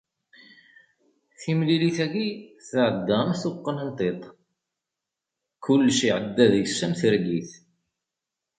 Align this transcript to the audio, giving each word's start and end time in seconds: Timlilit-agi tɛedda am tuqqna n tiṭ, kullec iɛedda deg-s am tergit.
Timlilit-agi 1.41 2.27
tɛedda 2.69 3.15
am 3.21 3.31
tuqqna 3.41 3.83
n 3.87 3.91
tiṭ, 3.97 4.21
kullec 5.63 5.99
iɛedda 6.07 6.45
deg-s 6.53 6.79
am 6.85 6.93
tergit. 6.99 7.51